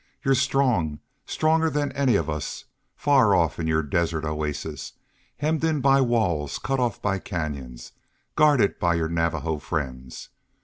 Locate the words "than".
1.69-1.91